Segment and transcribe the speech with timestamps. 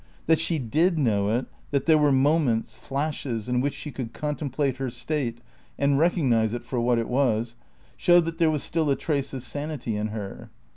[0.25, 4.77] That she did know it, that there were moments flashes in which she could contemplate
[4.77, 5.37] her state
[5.77, 7.55] and recognise it for what it was,
[7.97, 10.49] showed that there was still a trace of sanity in her.